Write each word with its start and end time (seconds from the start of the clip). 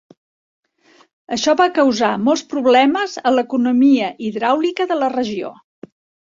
Això 1.35 1.53
va 1.59 1.67
causar 1.75 2.09
molts 2.29 2.43
problemes 2.53 3.13
a 3.25 3.35
l'economia 3.35 4.09
hidràulica 4.31 4.89
de 4.95 4.99
la 5.05 5.13
regió. 5.17 5.55